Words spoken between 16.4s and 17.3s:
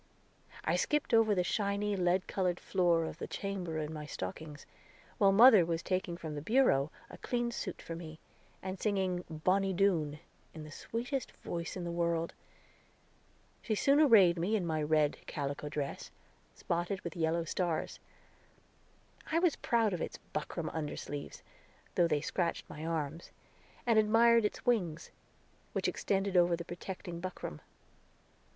spotted with